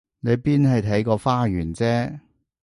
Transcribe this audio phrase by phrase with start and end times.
[0.21, 2.19] 你邊係睇個花園啫？